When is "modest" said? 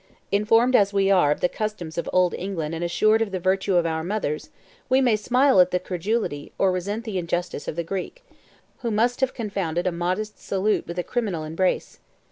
9.91-10.39